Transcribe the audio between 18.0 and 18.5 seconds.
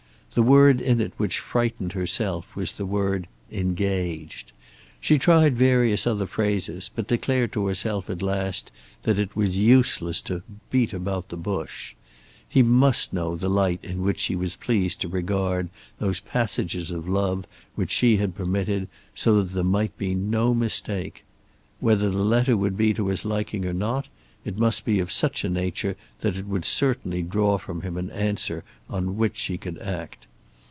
had